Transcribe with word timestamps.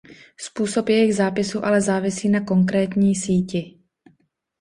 Způsob 0.37 0.89
jejich 0.89 1.15
zápisu 1.15 1.65
ale 1.65 1.81
závisí 1.81 2.29
na 2.29 2.41
konkrétní 2.41 3.15
síti. 3.15 3.79